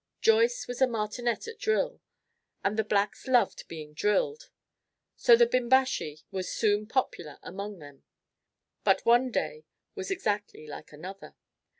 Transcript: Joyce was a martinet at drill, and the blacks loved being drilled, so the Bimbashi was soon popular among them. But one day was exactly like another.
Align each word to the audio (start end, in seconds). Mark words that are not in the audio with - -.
Joyce 0.19 0.67
was 0.67 0.81
a 0.81 0.87
martinet 0.87 1.47
at 1.47 1.59
drill, 1.59 2.01
and 2.63 2.75
the 2.75 2.83
blacks 2.83 3.27
loved 3.27 3.67
being 3.67 3.93
drilled, 3.93 4.49
so 5.15 5.35
the 5.35 5.45
Bimbashi 5.45 6.23
was 6.31 6.51
soon 6.51 6.87
popular 6.87 7.37
among 7.43 7.77
them. 7.77 8.03
But 8.83 9.05
one 9.05 9.29
day 9.29 9.63
was 9.93 10.09
exactly 10.09 10.65
like 10.65 10.91
another. 10.91 11.35